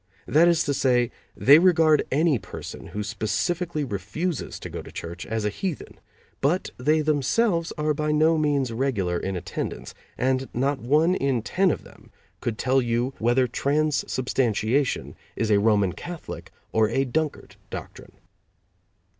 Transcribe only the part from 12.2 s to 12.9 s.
could tell